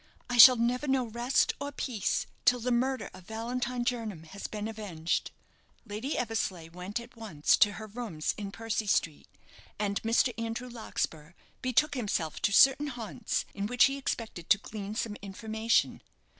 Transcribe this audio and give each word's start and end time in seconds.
"I 0.31 0.39
shall 0.39 0.55
never 0.55 0.87
know 0.87 1.03
rest 1.05 1.53
or 1.61 1.71
peace 1.71 2.25
till 2.43 2.59
the 2.59 2.71
murder 2.71 3.11
of 3.13 3.27
Valentine 3.27 3.85
Jernam 3.85 4.23
has 4.23 4.47
been 4.47 4.67
avenged." 4.67 5.29
Lady 5.85 6.17
Eversleigh 6.17 6.69
went 6.71 6.99
at 6.99 7.15
once 7.15 7.55
to 7.57 7.73
her 7.73 7.85
rooms 7.85 8.33
in 8.35 8.51
Percy 8.51 8.87
Street, 8.87 9.27
and 9.77 10.01
Mr. 10.01 10.33
Andrew 10.43 10.69
Larkspur 10.69 11.33
betook 11.61 11.93
himself 11.93 12.41
to 12.41 12.51
certain 12.51 12.87
haunts, 12.87 13.45
in 13.53 13.67
which 13.67 13.83
he 13.83 13.99
expected 13.99 14.49
to 14.49 14.57
glean 14.57 14.95
some 14.95 15.17
information. 15.21 16.01